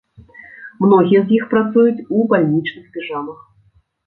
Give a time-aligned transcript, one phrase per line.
[0.83, 3.39] Многія з іх працуюць у бальнічных піжамах.